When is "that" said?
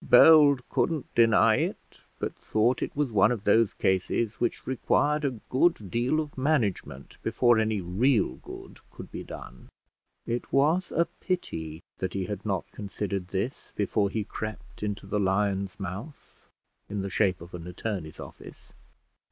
11.99-12.13